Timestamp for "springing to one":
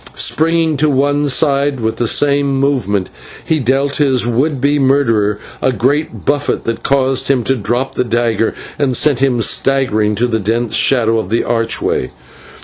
0.15-1.29